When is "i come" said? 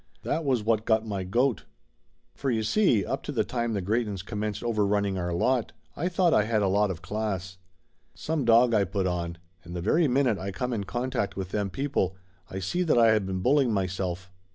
10.39-10.73